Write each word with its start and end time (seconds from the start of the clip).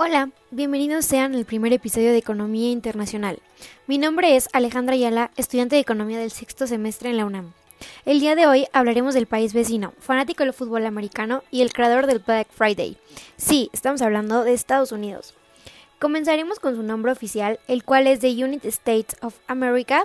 Hola, 0.00 0.30
bienvenidos 0.52 1.06
sean 1.06 1.34
al 1.34 1.44
primer 1.44 1.72
episodio 1.72 2.12
de 2.12 2.18
Economía 2.18 2.70
Internacional. 2.70 3.40
Mi 3.88 3.98
nombre 3.98 4.36
es 4.36 4.48
Alejandra 4.52 4.94
Ayala, 4.94 5.32
estudiante 5.36 5.74
de 5.74 5.80
Economía 5.82 6.20
del 6.20 6.30
sexto 6.30 6.68
semestre 6.68 7.10
en 7.10 7.16
la 7.16 7.26
UNAM. 7.26 7.52
El 8.04 8.20
día 8.20 8.36
de 8.36 8.46
hoy 8.46 8.68
hablaremos 8.72 9.14
del 9.14 9.26
país 9.26 9.54
vecino, 9.54 9.94
fanático 9.98 10.44
del 10.44 10.52
fútbol 10.52 10.86
americano 10.86 11.42
y 11.50 11.62
el 11.62 11.72
creador 11.72 12.06
del 12.06 12.20
Black 12.20 12.46
Friday. 12.48 12.96
Sí, 13.36 13.70
estamos 13.72 14.00
hablando 14.00 14.44
de 14.44 14.52
Estados 14.52 14.92
Unidos. 14.92 15.34
Comenzaremos 15.98 16.60
con 16.60 16.76
su 16.76 16.84
nombre 16.84 17.10
oficial, 17.10 17.58
el 17.66 17.82
cual 17.82 18.06
es 18.06 18.20
The 18.20 18.44
United 18.44 18.68
States 18.68 19.16
of 19.20 19.34
America 19.48 20.04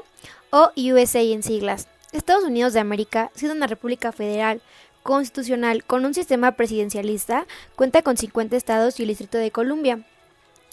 o 0.50 0.71
USA 0.75 1.21
en 1.21 1.44
siglas. 1.44 1.88
Estados 2.14 2.44
Unidos 2.44 2.73
de 2.73 2.80
América, 2.80 3.30
siendo 3.36 3.55
una 3.55 3.68
república 3.68 4.12
federal, 4.12 4.60
constitucional 5.04 5.84
con 5.84 6.05
un 6.05 6.13
sistema 6.13 6.53
presidencialista, 6.53 7.45
cuenta 7.75 8.02
con 8.02 8.17
50 8.17 8.55
estados 8.55 8.99
y 8.99 9.03
el 9.03 9.09
Distrito 9.09 9.38
de 9.38 9.52
Columbia. 9.52 9.99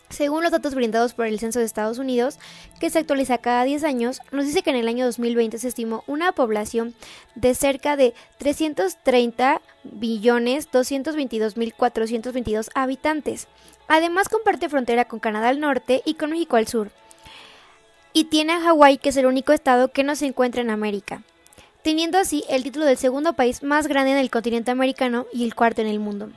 Según 0.09 0.43
los 0.43 0.51
datos 0.51 0.75
brindados 0.75 1.15
por 1.15 1.27
el 1.27 1.39
Censo 1.39 1.61
de 1.61 1.65
Estados 1.65 1.99
Unidos, 1.99 2.41
que 2.81 2.91
se 2.91 2.99
actualiza 2.99 3.39
cada 3.39 3.63
10 3.63 3.85
años, 3.85 4.21
nos 4.33 4.45
dice 4.45 4.63
que 4.63 4.71
en 4.71 4.77
el 4.77 4.89
año 4.89 5.05
2020 5.05 5.57
se 5.59 5.69
estimó 5.69 6.03
una 6.09 6.33
población 6.33 6.95
de 7.37 7.55
cerca 7.55 7.97
de 7.97 8.13
330 8.39 9.63
billones 9.85 10.69
222 10.73 11.57
mil 11.57 11.75
422 11.75 12.71
habitantes. 12.75 13.47
Además 13.87 14.29
comparte 14.29 14.69
frontera 14.69 15.05
con 15.05 15.21
Canadá 15.21 15.49
al 15.49 15.61
norte 15.61 16.03
y 16.05 16.15
con 16.15 16.31
México 16.31 16.57
al 16.57 16.67
sur. 16.67 16.91
Y 18.13 18.25
tiene 18.25 18.55
a 18.55 18.61
Hawái, 18.61 18.99
que 18.99 19.11
es 19.11 19.17
el 19.17 19.27
único 19.27 19.53
estado 19.53 19.93
que 19.93 20.03
no 20.03 20.17
se 20.17 20.27
encuentra 20.27 20.61
en 20.61 20.71
América 20.71 21.23
teniendo 21.83 22.19
así 22.19 22.45
el 22.49 22.63
título 22.63 22.85
del 22.85 22.97
segundo 22.97 23.33
país 23.33 23.63
más 23.63 23.87
grande 23.87 24.13
en 24.13 24.19
el 24.19 24.31
continente 24.31 24.71
americano 24.71 25.27
y 25.33 25.45
el 25.45 25.55
cuarto 25.55 25.81
en 25.81 25.89
el 25.89 26.01
mundo. 26.01 26.31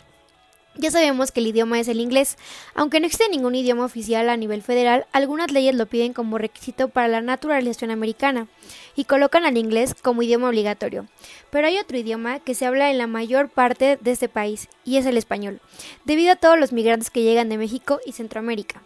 Ya 0.75 0.89
sabemos 0.89 1.31
que 1.31 1.39
el 1.39 1.47
idioma 1.47 1.79
es 1.79 1.87
el 1.87 1.99
inglés. 1.99 2.35
Aunque 2.73 2.99
no 2.99 3.05
existe 3.05 3.29
ningún 3.29 3.53
idioma 3.53 3.85
oficial 3.85 4.27
a 4.27 4.37
nivel 4.37 4.63
federal, 4.63 5.05
algunas 5.11 5.51
leyes 5.51 5.75
lo 5.75 5.85
piden 5.85 6.13
como 6.13 6.39
requisito 6.39 6.87
para 6.87 7.07
la 7.07 7.21
naturalización 7.21 7.91
americana 7.91 8.47
y 8.95 9.03
colocan 9.03 9.45
al 9.45 9.57
inglés 9.57 9.93
como 9.93 10.23
idioma 10.23 10.49
obligatorio. 10.49 11.05
Pero 11.51 11.67
hay 11.67 11.77
otro 11.77 11.97
idioma 11.97 12.39
que 12.39 12.55
se 12.55 12.65
habla 12.65 12.89
en 12.89 12.97
la 12.97 13.05
mayor 13.05 13.49
parte 13.49 13.99
de 14.01 14.11
este 14.11 14.29
país, 14.29 14.67
y 14.83 14.97
es 14.97 15.05
el 15.05 15.17
español, 15.17 15.61
debido 16.05 16.31
a 16.31 16.37
todos 16.37 16.59
los 16.59 16.73
migrantes 16.73 17.11
que 17.11 17.21
llegan 17.21 17.49
de 17.49 17.59
México 17.59 17.99
y 18.03 18.13
Centroamérica. 18.13 18.81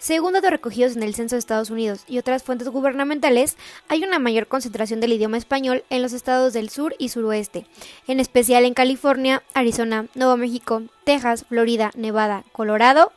Según 0.00 0.32
datos 0.32 0.48
recogidos 0.48 0.96
en 0.96 1.02
el 1.02 1.14
Censo 1.14 1.36
de 1.36 1.40
Estados 1.40 1.68
Unidos 1.68 2.04
y 2.08 2.16
otras 2.16 2.42
fuentes 2.42 2.70
gubernamentales, 2.70 3.58
hay 3.86 4.02
una 4.02 4.18
mayor 4.18 4.46
concentración 4.46 4.98
del 4.98 5.12
idioma 5.12 5.36
español 5.36 5.84
en 5.90 6.00
los 6.00 6.14
estados 6.14 6.54
del 6.54 6.70
sur 6.70 6.94
y 6.98 7.10
suroeste, 7.10 7.66
en 8.06 8.18
especial 8.18 8.64
en 8.64 8.72
California, 8.72 9.42
Arizona, 9.52 10.06
Nuevo 10.14 10.38
México, 10.38 10.84
Texas, 11.04 11.44
Florida, 11.46 11.90
Nevada, 11.96 12.44
Colorado 12.52 13.12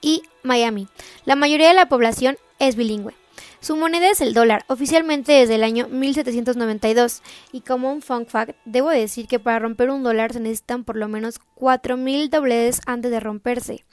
y 0.00 0.22
Miami. 0.42 0.88
La 1.26 1.36
mayoría 1.36 1.68
de 1.68 1.74
la 1.74 1.90
población 1.90 2.38
es 2.58 2.74
bilingüe. 2.74 3.12
Su 3.60 3.76
moneda 3.76 4.08
es 4.08 4.22
el 4.22 4.32
dólar, 4.32 4.64
oficialmente 4.68 5.32
desde 5.32 5.56
el 5.56 5.62
año 5.62 5.88
1792, 5.88 7.22
y 7.52 7.60
como 7.60 7.92
un 7.92 8.00
fun 8.00 8.24
fact, 8.24 8.56
debo 8.64 8.88
decir 8.88 9.26
que 9.28 9.40
para 9.40 9.58
romper 9.58 9.90
un 9.90 10.02
dólar 10.02 10.32
se 10.32 10.40
necesitan 10.40 10.84
por 10.84 10.96
lo 10.96 11.06
menos 11.08 11.38
4.000 11.56 12.30
dobleces 12.30 12.80
antes 12.86 13.10
de 13.10 13.20
romperse 13.20 13.84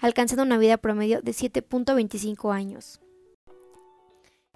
alcanzando 0.00 0.42
una 0.42 0.58
vida 0.58 0.76
promedio 0.76 1.22
de 1.22 1.32
7.25 1.32 2.54
años. 2.54 3.00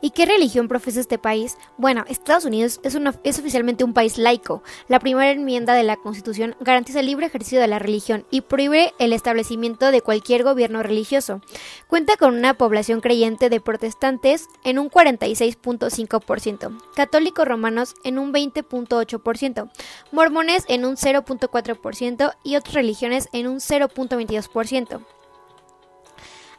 ¿Y 0.03 0.11
qué 0.11 0.25
religión 0.25 0.67
profesa 0.67 1.01
este 1.01 1.19
país? 1.19 1.59
Bueno, 1.77 2.05
Estados 2.09 2.47
Unidos 2.47 2.81
es, 2.83 3.39
oficialmente 3.39 3.85
un 3.85 3.93
país 3.93 4.17
laico. 4.17 4.63
La 4.89 4.99
primera 4.99 5.31
enmienda 5.31 5.75
de 5.75 5.83
la 5.83 5.97
Constitución 5.97 6.57
garantiza 6.61 7.01
el 7.01 7.07
libre 7.07 7.27
ejercicio 7.27 7.61
de 7.61 7.67
la 7.67 7.79
religión 7.79 8.25
y 8.31 8.41
prohíbe 8.41 8.95
el 8.99 9.13
establecimiento 9.13 9.91
de 9.91 10.01
cualquier 10.01 10.43
gobierno 10.43 10.83
religioso. 10.83 11.43
Cuenta 11.87 12.17
con 12.17 12.35
una 12.35 12.55
población 12.55 13.01
creyente 13.01 13.51
de 13.51 13.61
protestantes 13.61 14.47
en 14.65 14.79
un 14.79 14.91
46.5%, 14.91 16.79
católicos 16.95 17.47
romanos 17.47 17.95
en 18.03 18.19
un 18.19 18.33
20.8%, 18.33 19.71
mormones 20.13 20.65
en 20.69 20.87
un 20.87 20.97
0.4% 20.97 22.35
y 22.43 22.57
otras 22.57 22.75
religiones 22.75 23.29
en 23.33 23.49
un 23.49 23.57
0.22%. 23.57 25.05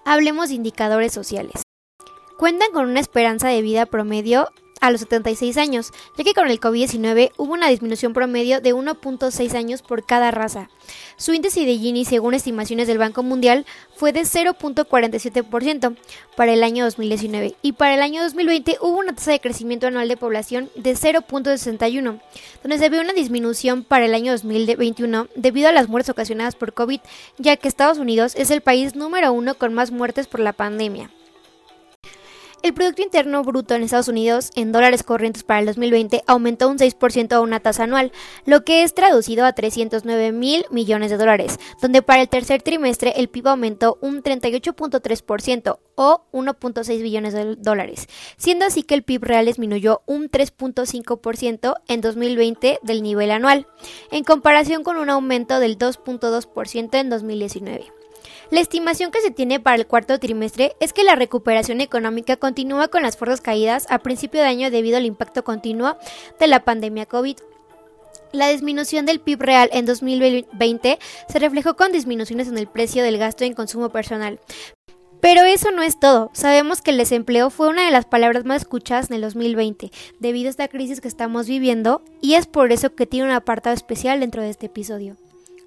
Hablemos 0.06 0.50
de 0.50 0.56
indicadores 0.56 1.14
sociales. 1.14 1.62
Cuentan 2.38 2.72
con 2.72 2.90
una 2.90 3.00
esperanza 3.00 3.50
de 3.50 3.62
vida 3.62 3.86
promedio 3.86 4.50
a 4.82 4.92
los 4.92 5.02
76 5.02 5.58
años, 5.58 5.92
ya 6.18 6.24
que 6.24 6.34
con 6.34 6.50
el 6.50 6.60
COVID-19 6.60 7.32
hubo 7.38 7.54
una 7.54 7.70
disminución 7.70 8.14
promedio 8.14 8.60
de 8.60 8.74
1.6 8.74 9.54
años 9.54 9.82
por 9.82 10.04
cada 10.04 10.32
raza. 10.32 10.70
Su 11.16 11.34
índice 11.34 11.66
de 11.66 11.78
Gini, 11.78 12.04
según 12.04 12.34
estimaciones 12.34 12.88
del 12.88 12.98
Banco 12.98 13.24
Mundial, 13.24 13.66
fue 13.96 14.12
de 14.12 14.22
0.47% 14.22 15.96
para 16.36 16.54
el 16.54 16.64
año 16.64 16.84
2019 16.84 17.56
y 17.62 17.74
para 17.74 17.94
el 17.94 18.02
año 18.02 18.24
2020 18.24 18.78
hubo 18.82 18.98
una 18.98 19.14
tasa 19.14 19.32
de 19.32 19.40
crecimiento 19.40 19.88
anual 19.88 20.08
de 20.08 20.18
población 20.18 20.70
de 20.76 20.94
0.61, 20.94 22.20
donde 22.64 22.78
se 22.80 22.90
ve 22.90 23.00
una 23.00 23.14
disminución 23.14 23.84
para 23.84 24.06
el 24.06 24.16
año 24.16 24.32
2021 24.32 25.28
debido 25.36 25.70
a 25.70 25.72
las 25.72 25.88
muertes 25.88 26.10
ocasionadas 26.10 26.56
por 26.56 26.74
COVID, 26.74 27.00
ya 27.38 27.56
que 27.56 27.68
Estados 27.68 28.00
Unidos 28.00 28.34
es 28.36 28.50
el 28.50 28.62
país 28.62 28.96
número 28.96 29.32
uno 29.32 29.54
con 29.56 29.76
más 29.76 29.92
muertes 29.92 30.26
por 30.26 30.40
la 30.40 30.54
pandemia. 30.54 31.12
El 32.64 32.76
Producto 32.76 33.02
Interno 33.02 33.44
Bruto 33.44 33.74
en 33.74 33.82
Estados 33.82 34.08
Unidos 34.08 34.52
en 34.56 34.72
dólares 34.72 35.02
corrientes 35.02 35.44
para 35.44 35.62
el 35.62 35.66
2020 35.66 36.24
aumentó 36.28 36.70
un 36.70 36.78
6% 36.78 37.34
a 37.34 37.42
una 37.42 37.60
tasa 37.60 37.86
anual, 37.86 38.12
lo 38.46 38.64
que 38.64 38.84
es 38.84 38.94
traducido 38.94 39.46
a 39.46 39.54
309 39.54 40.32
mil 40.32 40.66
millones 40.70 41.10
de 41.10 41.18
dólares, 41.18 41.60
donde 41.82 42.04
para 42.04 42.22
el 42.22 42.30
tercer 42.30 42.62
trimestre 42.62 43.14
el 43.18 43.30
PIB 43.30 43.48
aumentó 43.48 43.98
un 44.02 44.22
38.3% 44.22 45.80
o 45.96 46.28
1.6 46.32 47.02
billones 47.02 47.34
de 47.34 47.56
dólares, 47.56 48.08
siendo 48.38 48.66
así 48.66 48.84
que 48.84 48.94
el 48.94 49.02
PIB 49.02 49.24
real 49.24 49.48
disminuyó 49.48 50.04
un 50.06 50.30
3.5% 50.30 51.74
en 51.88 52.02
2020 52.02 52.80
del 52.84 53.02
nivel 53.02 53.32
anual, 53.32 53.66
en 54.12 54.24
comparación 54.24 54.84
con 54.84 54.98
un 54.98 55.10
aumento 55.10 55.60
del 55.60 55.80
2.2% 55.80 57.00
en 57.00 57.10
2019. 57.10 57.92
La 58.50 58.60
estimación 58.60 59.12
que 59.12 59.22
se 59.22 59.32
tiene 59.32 59.60
para 59.60 59.78
el 59.78 59.88
cuarto 59.88 60.20
trimestre 60.20 60.76
es 60.80 60.94
que 60.94 61.04
la 61.04 61.16
recuperación 61.16 61.82
económica 61.82 62.38
continúa 62.38 62.88
con 62.88 63.04
las 63.04 63.18
fuerzas 63.18 63.42
caídas 63.42 63.88
a 63.90 64.00
principio 64.00 64.42
de 64.42 64.48
año 64.48 64.72
debido 64.72 64.98
al 64.98 65.06
impacto 65.06 65.44
continuo 65.44 65.98
de 66.40 66.48
la 66.48 66.64
pandemia 66.64 67.06
COVID. 67.06 67.38
La 68.34 68.48
disminución 68.48 69.06
del 69.06 69.20
PIB 69.20 69.42
real 69.42 69.70
en 69.74 69.86
2020 69.86 71.00
se 71.28 71.40
reflejó 71.40 71.76
con 71.76 71.92
disminuciones 71.92 72.48
en 72.48 72.58
el 72.58 72.68
precio 72.68 73.04
del 73.04 73.18
gasto 73.18 73.44
en 73.44 73.54
consumo 73.54 73.90
personal. 73.90 74.40
Pero 75.22 75.44
eso 75.44 75.70
no 75.72 75.84
es 75.84 76.00
todo. 76.00 76.32
Sabemos 76.34 76.82
que 76.82 76.92
el 76.92 76.98
desempleo 76.98 77.52
fue 77.52 77.70
una 77.70 77.86
de 77.86 77.92
las 77.92 78.06
palabras 78.06 78.44
más 78.44 78.64
escuchadas 78.64 79.10
en 79.10 79.18
el 79.18 79.22
2020 79.22 79.92
debido 80.20 80.48
a 80.48 80.50
esta 80.50 80.68
crisis 80.68 81.00
que 81.00 81.08
estamos 81.08 81.48
viviendo 81.48 82.02
y 82.22 82.34
es 82.34 82.48
por 82.48 82.72
eso 82.72 82.96
que 82.96 83.06
tiene 83.06 83.28
un 83.28 83.32
apartado 83.32 83.76
especial 83.76 84.20
dentro 84.20 84.42
de 84.42 84.50
este 84.50 84.66
episodio. 84.66 85.18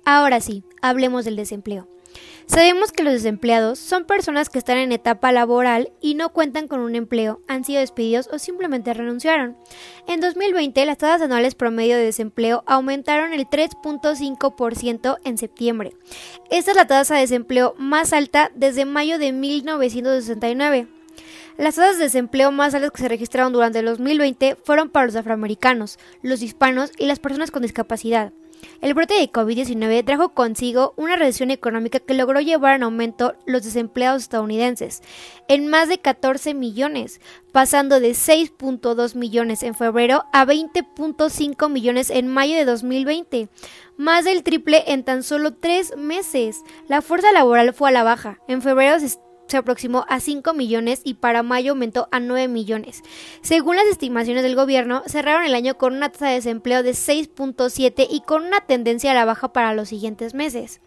Ahora 0.05 0.41
sí, 0.41 0.65
hablemos 0.83 1.25
del 1.25 1.37
desempleo. 1.37 1.87
Sabemos 2.47 2.93
que 2.93 3.03
los 3.03 3.15
desempleados 3.15 3.79
son 3.79 4.05
personas 4.05 4.51
que 4.51 4.59
están 4.59 4.77
en 4.77 4.93
etapa 4.93 5.33
laboral 5.33 5.93
y 6.01 6.15
no 6.15 6.29
cuentan 6.29 6.69
con 6.69 6.81
un 6.81 6.95
empleo, 6.95 7.41
han 7.49 7.65
sido 7.65 7.81
despedidos 7.81 8.29
o 8.33 8.39
simplemente 8.39 8.93
renunciaron. 8.93 9.57
En 10.07 10.21
2020 10.21 10.85
las 10.85 10.99
tasas 10.99 11.23
anuales 11.23 11.55
promedio 11.55 11.97
de 11.97 12.05
desempleo 12.05 12.63
aumentaron 12.67 13.33
el 13.33 13.47
3.5% 13.47 15.19
en 15.25 15.39
septiembre. 15.39 15.97
Esta 16.51 16.73
es 16.73 16.77
la 16.77 16.87
tasa 16.87 17.15
de 17.15 17.23
desempleo 17.23 17.75
más 17.79 18.13
alta 18.13 18.53
desde 18.55 18.85
mayo 18.85 19.19
de 19.19 19.33
1969. 19.33 20.87
Las 21.57 21.77
tasas 21.77 21.99
de 21.99 22.05
desempleo 22.05 22.53
más 22.53 22.75
altas 22.75 22.91
que 22.91 23.03
se 23.03 23.09
registraron 23.09 23.53
durante 23.53 23.79
el 23.79 23.87
2020 23.87 24.57
fueron 24.65 24.91
para 24.91 25.07
los 25.07 25.17
afroamericanos, 25.17 25.99
los 26.21 26.43
hispanos 26.43 26.91
y 26.99 27.07
las 27.07 27.21
personas 27.21 27.51
con 27.51 27.63
discapacidad. 27.63 28.33
El 28.81 28.95
brote 28.95 29.15
de 29.15 29.31
COVID-19 29.31 30.05
trajo 30.05 30.31
consigo 30.31 30.95
una 30.97 31.17
recesión 31.17 31.51
económica 31.51 32.01
que 32.01 32.15
logró 32.15 32.41
llevar 32.41 32.77
en 32.77 32.83
aumento 32.83 33.35
los 33.47 33.63
desempleados 33.63 34.23
estadounidenses 34.23 35.03
en 35.49 35.69
más 35.69 35.89
de 35.89 35.99
14 35.99 36.55
millones, 36.55 37.21
pasando 37.53 38.01
de 38.01 38.11
6.2 38.11 39.15
millones 39.15 39.63
en 39.63 39.75
febrero 39.75 40.25
a 40.33 40.45
20.5 40.45 41.71
millones 41.71 42.11
en 42.11 42.29
mayo 42.29 42.57
de 42.57 42.65
2020, 42.65 43.49
más 43.97 44.25
del 44.25 44.43
triple 44.43 44.85
en 44.87 45.05
tan 45.05 45.23
solo 45.23 45.55
tres 45.55 45.97
meses. 45.97 46.63
La 46.89 47.03
fuerza 47.03 47.33
laboral 47.33 47.73
fue 47.75 47.91
a 47.91 47.93
la 47.93 48.03
baja. 48.03 48.39
En 48.49 48.63
febrero 48.63 48.99
se 48.99 49.07
se 49.47 49.57
aproximó 49.57 50.05
a 50.09 50.21
5 50.21 50.55
millones 50.55 51.01
y 51.05 51.15
para 51.15 51.43
mayo 51.43 51.73
aumentó 51.73 52.09
a 52.11 52.21
9 52.21 52.49
millones. 52.49 53.03
Según 53.43 53.77
las 53.77 53.87
estimaciones 53.87 54.43
del 54.43 54.57
gobierno, 54.57 55.03
cerraron 55.07 55.45
el 55.45 55.55
año 55.55 55.77
con 55.77 55.95
una 55.95 56.11
tasa 56.11 56.29
de 56.29 56.35
desempleo 56.35 56.83
de 56.83 56.93
6.7 56.93 58.07
y 58.11 58.21
con 58.21 58.45
una 58.45 58.61
tendencia 58.61 59.11
a 59.11 59.15
la 59.15 59.25
baja 59.25 59.53
para 59.53 59.75
los 59.75 59.89
siguientes 59.89 60.35
meses. 60.35 60.81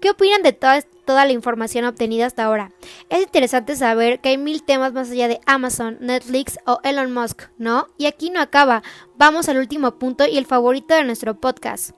¿Qué 0.00 0.08
opinan 0.08 0.42
de 0.42 0.54
toda, 0.54 0.80
toda 1.04 1.26
la 1.26 1.32
información 1.32 1.84
obtenida 1.84 2.24
hasta 2.24 2.44
ahora? 2.44 2.72
Es 3.10 3.22
interesante 3.22 3.76
saber 3.76 4.20
que 4.20 4.30
hay 4.30 4.38
mil 4.38 4.62
temas 4.62 4.94
más 4.94 5.10
allá 5.10 5.28
de 5.28 5.40
Amazon, 5.44 5.98
Netflix 6.00 6.58
o 6.64 6.80
Elon 6.84 7.12
Musk, 7.12 7.50
¿no? 7.58 7.86
Y 7.98 8.06
aquí 8.06 8.30
no 8.30 8.40
acaba. 8.40 8.82
Vamos 9.18 9.50
al 9.50 9.58
último 9.58 9.98
punto 9.98 10.26
y 10.26 10.38
el 10.38 10.46
favorito 10.46 10.94
de 10.94 11.04
nuestro 11.04 11.38
podcast. 11.38 11.90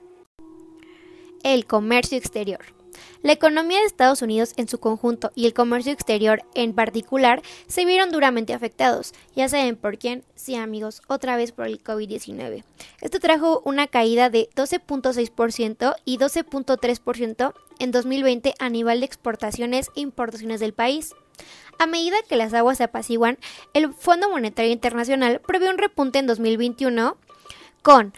El 1.45 1.65
comercio 1.67 2.19
exterior. 2.19 2.82
La 3.23 3.33
economía 3.33 3.79
de 3.79 3.85
Estados 3.85 4.23
Unidos 4.23 4.55
en 4.57 4.69
su 4.69 4.79
conjunto 4.79 5.31
y 5.35 5.47
el 5.47 5.55
comercio 5.55 5.93
exterior 5.93 6.43
en 6.55 6.75
particular 6.75 7.43
se 7.67 7.85
vieron 7.85 8.11
duramente 8.11 8.55
afectados. 8.55 9.13
Ya 9.35 9.49
saben 9.49 9.77
por 9.77 9.99
quién, 9.99 10.25
sí 10.35 10.57
amigos, 10.57 11.03
otra 11.07 11.37
vez 11.37 11.53
por 11.53 11.67
el 11.67 11.83
COVID-19. 11.83 12.65
Esto 13.01 13.21
trajo 13.21 13.63
una 13.65 13.87
caída 13.87 14.31
de 14.31 14.49
12.6% 14.55 15.95
y 16.05 16.19
12.3% 16.19 17.55
en 17.79 17.91
2020 17.91 18.55
a 18.59 18.69
nivel 18.69 19.01
de 19.01 19.07
exportaciones 19.07 19.89
e 19.97 20.01
importaciones 20.01 20.61
del 20.61 20.73
país. 20.73 21.15
A 21.79 21.87
medida 21.87 22.17
que 22.29 22.37
las 22.37 22.55
aguas 22.55 22.79
se 22.79 22.85
apaciguan, 22.85 23.39
el 23.75 23.93
Fondo 23.93 24.29
Monetario 24.29 24.71
Internacional 24.71 25.41
prevé 25.41 25.71
un 25.71 25.79
repunte 25.79 26.19
en 26.19 26.27
2021 26.27 27.17
con 27.83 28.13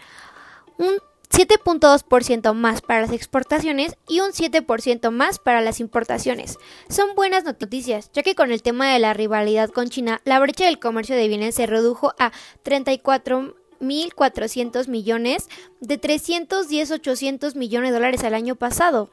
un 0.77 0.95
7.2% 1.35 2.53
más 2.53 2.81
para 2.81 3.01
las 3.01 3.11
exportaciones 3.11 3.97
y 4.07 4.21
un 4.21 4.31
7% 4.31 5.11
más 5.11 5.37
para 5.37 5.59
las 5.59 5.81
importaciones. 5.81 6.57
Son 6.87 7.13
buenas 7.13 7.43
noticias, 7.43 8.09
ya 8.13 8.23
que 8.23 8.35
con 8.35 8.53
el 8.53 8.61
tema 8.61 8.93
de 8.93 8.99
la 8.99 9.13
rivalidad 9.13 9.69
con 9.69 9.89
China, 9.89 10.21
la 10.23 10.39
brecha 10.39 10.63
del 10.63 10.79
comercio 10.79 11.13
de 11.13 11.27
bienes 11.27 11.55
se 11.55 11.65
redujo 11.65 12.13
a 12.19 12.31
34.400 12.63 14.87
millones 14.87 15.49
de 15.81 15.99
310.800 15.99 17.55
millones 17.55 17.89
de 17.89 17.95
dólares 17.95 18.23
al 18.23 18.33
año 18.33 18.55
pasado. 18.55 19.09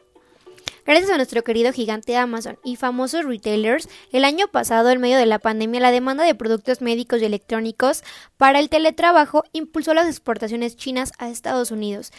Gracias 0.84 1.10
a 1.10 1.16
nuestro 1.16 1.44
querido 1.44 1.72
gigante 1.72 2.16
Amazon 2.16 2.58
y 2.64 2.76
famosos 2.76 3.24
retailers, 3.24 3.88
el 4.10 4.24
año 4.24 4.48
pasado, 4.48 4.90
en 4.90 5.00
medio 5.00 5.18
de 5.18 5.26
la 5.26 5.38
pandemia, 5.38 5.80
la 5.80 5.90
demanda 5.90 6.24
de 6.24 6.34
productos 6.34 6.80
médicos 6.80 7.22
y 7.22 7.24
electrónicos 7.24 8.02
para 8.36 8.58
el 8.58 8.68
teletrabajo 8.68 9.44
impulsó 9.52 9.94
las 9.94 10.08
exportaciones 10.08 10.76
chinas 10.76 11.12
a 11.18 11.28
Estados 11.28 11.70
Unidos. 11.70 12.12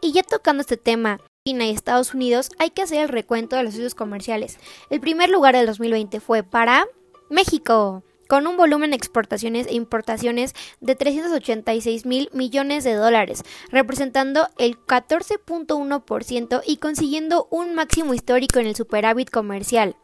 Y 0.00 0.12
ya 0.12 0.22
tocando 0.22 0.60
este 0.60 0.76
tema, 0.76 1.20
China 1.46 1.66
y 1.66 1.70
Estados 1.70 2.14
Unidos, 2.14 2.50
hay 2.58 2.70
que 2.70 2.82
hacer 2.82 3.00
el 3.00 3.08
recuento 3.08 3.56
de 3.56 3.62
los 3.62 3.74
socios 3.74 3.94
comerciales. 3.94 4.58
El 4.90 5.00
primer 5.00 5.30
lugar 5.30 5.56
del 5.56 5.66
2020 5.66 6.20
fue 6.20 6.42
para 6.42 6.86
México 7.30 8.02
con 8.28 8.46
un 8.46 8.56
volumen 8.56 8.90
de 8.90 8.96
exportaciones 8.96 9.66
e 9.66 9.74
importaciones 9.74 10.54
de 10.80 10.94
386 10.94 12.06
mil 12.06 12.30
millones 12.32 12.84
de 12.84 12.94
dólares, 12.94 13.42
representando 13.70 14.48
el 14.58 14.78
14.1% 14.78 16.62
y 16.64 16.76
consiguiendo 16.76 17.48
un 17.50 17.74
máximo 17.74 18.14
histórico 18.14 18.60
en 18.60 18.68
el 18.68 18.76
superávit 18.76 19.30
comercial. 19.30 19.96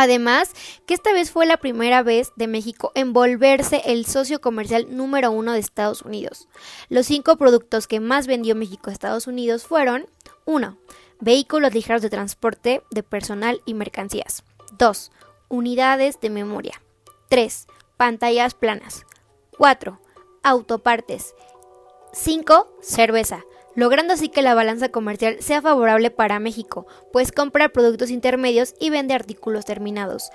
Además, 0.00 0.52
que 0.86 0.94
esta 0.94 1.12
vez 1.12 1.32
fue 1.32 1.44
la 1.44 1.56
primera 1.56 2.04
vez 2.04 2.30
de 2.36 2.46
México 2.46 2.92
en 2.94 3.12
volverse 3.12 3.82
el 3.84 4.06
socio 4.06 4.40
comercial 4.40 4.86
número 4.96 5.32
uno 5.32 5.52
de 5.52 5.58
Estados 5.58 6.02
Unidos. 6.02 6.46
Los 6.88 7.06
cinco 7.06 7.36
productos 7.36 7.88
que 7.88 7.98
más 7.98 8.28
vendió 8.28 8.54
México 8.54 8.90
a 8.90 8.92
Estados 8.92 9.26
Unidos 9.26 9.66
fueron 9.66 10.06
1. 10.44 10.78
Vehículos 11.18 11.74
ligeros 11.74 12.00
de 12.00 12.10
transporte 12.10 12.80
de 12.92 13.02
personal 13.02 13.60
y 13.66 13.74
mercancías. 13.74 14.44
2. 14.78 15.10
Unidades 15.48 16.20
de 16.20 16.30
memoria. 16.30 16.80
3. 17.28 17.66
Pantallas 17.98 18.54
planas. 18.54 19.04
4. 19.58 20.00
Autopartes. 20.42 21.34
5. 22.12 22.78
Cerveza, 22.80 23.44
logrando 23.74 24.14
así 24.14 24.30
que 24.30 24.40
la 24.40 24.54
balanza 24.54 24.88
comercial 24.88 25.36
sea 25.40 25.60
favorable 25.60 26.10
para 26.10 26.40
México, 26.40 26.86
pues 27.12 27.30
compra 27.30 27.68
productos 27.68 28.10
intermedios 28.10 28.74
y 28.80 28.88
vende 28.88 29.12
artículos 29.12 29.66
terminados. 29.66 30.30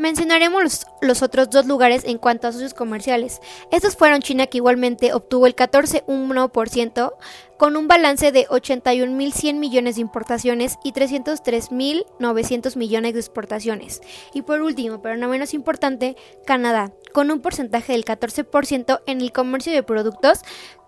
Mencionaremos 0.00 0.86
los, 1.02 1.20
otros 1.20 1.50
dos 1.50 1.66
lugares 1.66 2.04
en 2.06 2.16
cuanto 2.16 2.48
a 2.48 2.52
socios 2.52 2.72
comerciales. 2.72 3.38
Estos 3.70 3.96
fueron 3.96 4.22
China, 4.22 4.46
que 4.46 4.56
igualmente 4.56 5.12
obtuvo 5.12 5.46
el 5.46 5.54
14,1%, 5.54 7.12
con 7.58 7.76
un 7.76 7.86
balance 7.86 8.32
de 8.32 8.48
81.100 8.48 9.56
millones 9.56 9.96
de 9.96 10.00
importaciones 10.00 10.78
y 10.84 10.92
303.900 10.92 12.76
millones 12.76 13.12
de 13.12 13.20
exportaciones. 13.20 14.00
Y 14.32 14.40
por 14.40 14.62
último, 14.62 15.02
pero 15.02 15.18
no 15.18 15.28
menos 15.28 15.52
importante, 15.52 16.16
Canadá, 16.46 16.94
con 17.12 17.30
un 17.30 17.42
porcentaje 17.42 17.92
del 17.92 18.06
14% 18.06 19.02
en 19.04 19.20
el 19.20 19.32
comercio 19.32 19.70
de 19.70 19.82
productos, 19.82 20.40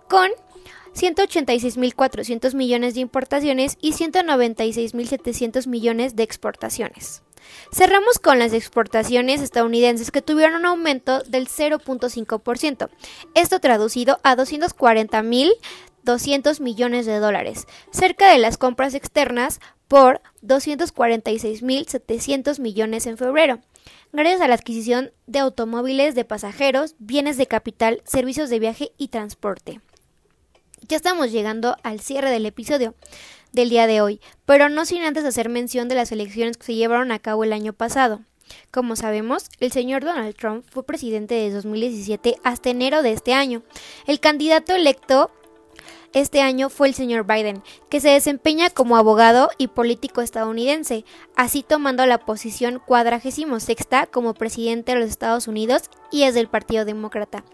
con 0.09 0.31
186.400 0.95 2.55
millones 2.55 2.95
de 2.95 3.01
importaciones 3.01 3.77
y 3.83 3.93
196.700 3.93 5.67
millones 5.67 6.17
de 6.17 6.23
exportaciones. 6.23 7.23
Cerramos 7.73 8.19
con 8.19 8.39
las 8.39 8.53
exportaciones 8.53 9.41
estadounidenses 9.41 10.11
que 10.11 10.21
tuvieron 10.23 10.57
un 10.57 10.67
aumento 10.67 11.23
del 11.23 11.49
0.5%, 11.49 12.91
esto 13.35 13.61
traducido 13.61 14.19
a 14.23 14.37
240.200 14.37 16.61
millones 16.61 17.07
de 17.07 17.19
dólares, 17.19 17.67
cerca 17.91 18.31
de 18.31 18.37
las 18.39 18.59
compras 18.59 18.93
externas 18.95 19.61
por 19.89 20.21
246.700 20.43 22.61
millones 22.61 23.07
en 23.07 23.17
febrero, 23.19 23.61
gracias 24.13 24.41
a 24.41 24.49
la 24.49 24.55
adquisición 24.55 25.13
de 25.27 25.41
automóviles 25.41 26.15
de 26.15 26.25
pasajeros, 26.25 26.95
bienes 26.99 27.37
de 27.37 27.47
capital, 27.47 28.01
servicios 28.05 28.49
de 28.51 28.59
viaje 28.59 28.93
y 28.97 29.09
transporte. 29.09 29.81
Ya 30.89 30.97
estamos 30.97 31.31
llegando 31.31 31.77
al 31.83 32.01
cierre 32.01 32.31
del 32.31 32.47
episodio 32.47 32.95
del 33.53 33.71
día 33.71 33.87
de 33.87 34.01
hoy, 34.01 34.21
pero 34.47 34.69
no 34.69 34.85
sin 34.85 35.03
antes 35.03 35.25
hacer 35.25 35.49
mención 35.49 35.89
de 35.89 35.95
las 35.95 36.13
elecciones 36.13 36.57
que 36.57 36.67
se 36.67 36.75
llevaron 36.75 37.13
a 37.13 37.19
cabo 37.19 37.45
el 37.45 37.53
año 37.53 37.73
pasado. 37.73 38.21
Como 38.71 38.97
sabemos, 38.97 39.49
el 39.61 39.73
señor 39.73 40.05
Donald 40.05 40.35
Trump 40.35 40.65
fue 40.71 40.85
presidente 40.85 41.35
de 41.35 41.51
2017 41.51 42.37
hasta 42.43 42.71
enero 42.71 43.03
de 43.03 43.13
este 43.13 43.35
año. 43.35 43.63
El 44.07 44.21
candidato 44.21 44.75
electo 44.75 45.31
este 46.13 46.43
año 46.43 46.69
fue 46.69 46.89
el 46.89 46.95
señor 46.95 47.27
Biden, 47.27 47.63
que 47.89 48.01
se 48.01 48.11
desempeña 48.11 48.69
como 48.69 48.99
abogado 48.99 49.49
y 49.57 49.69
político 49.69 50.21
estadounidense, 50.21 51.07
así 51.37 51.63
tomando 51.63 52.05
la 52.05 52.19
posición 52.19 52.83
cuadragésimo 52.85 53.61
sexta 53.61 54.07
como 54.07 54.35
presidente 54.35 54.93
de 54.93 55.01
los 55.01 55.09
Estados 55.09 55.49
Unidos 55.49 55.85
y 56.11 56.25
es 56.25 56.35
del 56.35 56.49
Partido 56.49 56.85
Demócrata 56.85 57.45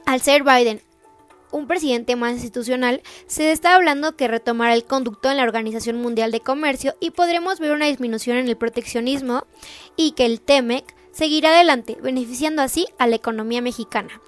al 0.05 0.21
ser 0.21 0.43
Biden 0.43 0.83
un 1.51 1.67
presidente 1.67 2.15
más 2.15 2.33
institucional, 2.33 3.01
se 3.27 3.51
está 3.51 3.75
hablando 3.75 4.15
que 4.15 4.27
retomará 4.27 4.73
el 4.73 4.85
conducto 4.85 5.29
en 5.29 5.37
la 5.37 5.43
Organización 5.43 5.97
Mundial 5.97 6.31
de 6.31 6.41
Comercio 6.41 6.95
y 6.99 7.11
podremos 7.11 7.59
ver 7.59 7.71
una 7.71 7.87
disminución 7.87 8.37
en 8.37 8.47
el 8.47 8.57
proteccionismo 8.57 9.45
y 9.95 10.11
que 10.11 10.25
el 10.25 10.41
TEMEC 10.41 10.95
seguirá 11.11 11.49
adelante, 11.49 11.97
beneficiando 12.01 12.61
así 12.61 12.85
a 12.97 13.07
la 13.07 13.15
economía 13.15 13.61
mexicana. 13.61 14.21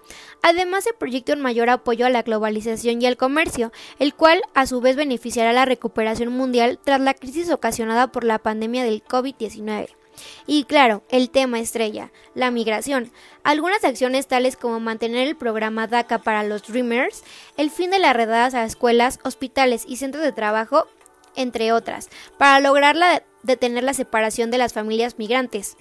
Además, 0.44 0.84
se 0.84 0.94
proyecta 0.94 1.34
un 1.34 1.42
mayor 1.42 1.70
apoyo 1.70 2.06
a 2.06 2.10
la 2.10 2.24
globalización 2.24 3.02
y 3.02 3.06
al 3.06 3.18
comercio, 3.18 3.72
el 4.00 4.16
cual 4.16 4.42
a 4.56 4.66
su 4.66 4.82
vez 4.82 4.96
beneficiará 4.96 5.54
la 5.54 5.66
recuperación 5.66 6.30
mundial 6.30 6.80
tras 6.84 7.00
la 7.00 7.14
crisis 7.14 7.52
ocasionada 7.52 8.12
por 8.12 8.24
la 8.24 8.40
pandemia 8.40 8.84
del 8.84 9.04
COVID-19. 9.04 10.01
Y 10.48 10.64
claro, 10.66 11.04
el 11.10 11.30
tema 11.30 11.60
estrella, 11.60 12.12
la 12.36 12.52
migración. 12.52 13.12
Algunas 13.44 13.84
acciones 13.84 14.28
tales 14.28 14.56
como 14.56 14.80
mantener 14.80 15.28
el 15.28 15.36
programa 15.36 15.88
DACA 15.88 16.20
para 16.20 16.44
los 16.44 16.64
Dreamers, 16.68 17.24
el 17.58 17.72
fin 17.72 17.92
de 17.92 18.00
las 18.00 18.16
redadas 18.16 18.54
a 18.54 18.66
escuelas, 18.66 19.20
hospitales 19.24 19.84
y 19.88 19.98
centros 19.98 20.24
de 20.24 20.32
trabajo, 20.32 20.88
entre 21.36 21.72
otras, 21.72 22.10
para 22.38 22.60
lograr 22.60 22.98
detener 23.44 23.84
la 23.84 23.94
separación 23.94 24.52
de 24.52 24.58
las 24.58 24.74
familias 24.74 25.18
migrantes. 25.18 25.78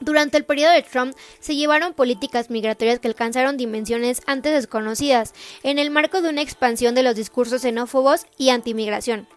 Durante 0.00 0.36
el 0.36 0.44
periodo 0.44 0.72
de 0.72 0.82
Trump 0.82 1.16
se 1.38 1.56
llevaron 1.56 1.94
políticas 1.94 2.50
migratorias 2.50 2.98
que 2.98 3.08
alcanzaron 3.08 3.56
dimensiones 3.56 4.22
antes 4.26 4.52
desconocidas, 4.52 5.32
en 5.62 5.78
el 5.78 5.90
marco 5.90 6.20
de 6.20 6.28
una 6.28 6.42
expansión 6.42 6.94
de 6.94 7.04
los 7.04 7.14
discursos 7.14 7.62
xenófobos 7.62 8.26
y 8.36 8.50
antimigración. 8.50 9.28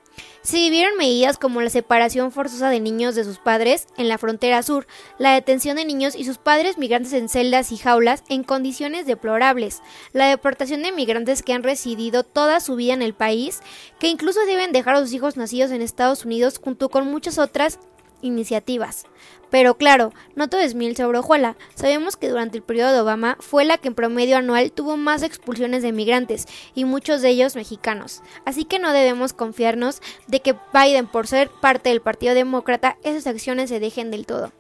Se 0.48 0.56
vivieron 0.56 0.96
medidas 0.96 1.38
como 1.38 1.60
la 1.60 1.70
separación 1.70 2.32
forzosa 2.32 2.70
de 2.70 2.80
niños 2.80 3.16
de 3.16 3.26
sus 3.26 3.38
padres 3.38 3.86
en 3.98 4.08
la 4.08 4.18
frontera 4.18 4.64
sur, 4.64 4.88
la 5.18 5.34
detención 5.34 5.76
de 5.76 5.84
niños 5.84 6.16
y 6.16 6.24
sus 6.24 6.38
padres 6.38 6.78
migrantes 6.78 7.12
en 7.12 7.28
celdas 7.28 7.74
y 7.74 7.78
jaulas 7.78 8.24
en 8.30 8.46
condiciones 8.46 9.06
deplorables, 9.06 9.82
la 10.14 10.28
deportación 10.28 10.84
de 10.84 10.94
migrantes 10.94 11.44
que 11.44 11.52
han 11.52 11.64
residido 11.64 12.24
toda 12.24 12.62
su 12.62 12.78
vida 12.78 12.94
en 12.94 13.02
el 13.02 13.14
país, 13.14 13.60
que 14.00 14.08
incluso 14.08 14.46
deben 14.46 14.72
dejar 14.72 14.96
a 14.96 15.02
sus 15.02 15.12
hijos 15.12 15.36
nacidos 15.36 15.72
en 15.72 15.82
Estados 15.82 16.24
Unidos 16.24 16.62
junto 16.64 16.88
con 16.88 17.12
muchas 17.12 17.40
otras 17.40 17.78
iniciativas. 18.22 19.06
Pero 19.50 19.78
claro, 19.78 20.14
no 20.36 20.50
todo 20.50 20.62
es 20.62 20.76
miel 20.76 20.96
sobre 20.96 21.20
hojuela. 21.20 21.56
Sabemos 21.76 22.18
que 22.18 22.30
durante 22.30 22.58
el 22.58 22.64
periodo 22.64 22.92
de 22.92 23.00
Obama 23.00 23.38
fue 23.40 23.64
la 23.64 23.78
que 23.78 23.88
en 23.88 23.96
promedio 23.96 24.38
anual 24.38 24.72
tuvo 24.72 24.98
más 24.98 25.24
expulsiones 25.24 25.84
de 25.84 25.94
migrantes, 25.94 26.48
y 26.76 26.86
muchos 26.86 27.22
de 27.22 27.30
ellos 27.30 27.56
mexicanos. 27.56 28.22
Así 28.46 28.66
que 28.66 28.80
no 28.80 28.92
debemos 28.92 29.34
confiarnos 29.34 30.02
de 30.28 30.42
que 30.42 30.56
Biden, 30.74 31.08
por 31.08 31.28
ser 31.28 31.50
parte 31.50 31.90
del 31.90 32.02
Partido 32.02 32.34
Demócrata, 32.34 32.98
esas 33.04 33.28
acciones 33.28 33.70
se 33.70 33.80
dejen 33.80 34.12
del 34.12 34.26
todo. 34.26 34.52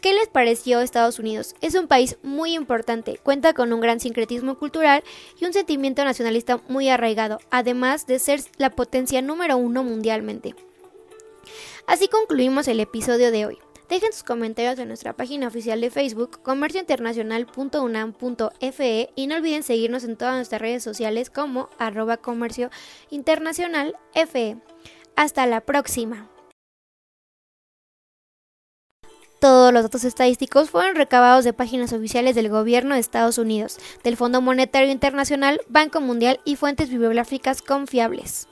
¿Qué 0.00 0.14
les 0.14 0.26
pareció 0.26 0.80
Estados 0.80 1.20
Unidos? 1.20 1.54
Es 1.60 1.76
un 1.76 1.86
país 1.86 2.16
muy 2.24 2.54
importante, 2.54 3.20
cuenta 3.22 3.52
con 3.52 3.72
un 3.72 3.80
gran 3.80 4.00
sincretismo 4.00 4.58
cultural 4.58 5.04
y 5.38 5.44
un 5.44 5.52
sentimiento 5.52 6.04
nacionalista 6.04 6.60
muy 6.66 6.88
arraigado, 6.88 7.38
además 7.52 8.08
de 8.08 8.18
ser 8.18 8.40
la 8.56 8.70
potencia 8.70 9.22
número 9.22 9.56
uno 9.56 9.84
mundialmente. 9.84 10.56
Así 11.86 12.08
concluimos 12.08 12.66
el 12.68 12.80
episodio 12.80 13.30
de 13.30 13.46
hoy. 13.46 13.58
Dejen 13.88 14.12
sus 14.12 14.22
comentarios 14.22 14.78
en 14.78 14.86
nuestra 14.88 15.14
página 15.14 15.48
oficial 15.48 15.80
de 15.80 15.90
Facebook, 15.90 16.40
comerciointernacional.unam.fe 16.42 19.10
y 19.14 19.26
no 19.26 19.34
olviden 19.34 19.62
seguirnos 19.62 20.04
en 20.04 20.16
todas 20.16 20.36
nuestras 20.36 20.62
redes 20.62 20.82
sociales 20.82 21.28
como 21.28 21.68
arroba 21.78 22.16
comercio 22.16 22.70
internacional 23.10 23.98
FE. 24.14 24.56
Hasta 25.14 25.44
la 25.46 25.60
próxima. 25.60 26.32
Todos 29.42 29.72
los 29.72 29.82
datos 29.82 30.04
estadísticos 30.04 30.70
fueron 30.70 30.94
recabados 30.94 31.44
de 31.44 31.52
páginas 31.52 31.92
oficiales 31.92 32.36
del 32.36 32.48
Gobierno 32.48 32.94
de 32.94 33.00
Estados 33.00 33.38
Unidos, 33.38 33.76
del 34.04 34.16
Fondo 34.16 34.40
Monetario 34.40 34.92
Internacional, 34.92 35.60
Banco 35.68 36.00
Mundial 36.00 36.38
y 36.44 36.54
fuentes 36.54 36.88
bibliográficas 36.88 37.60
confiables. 37.60 38.46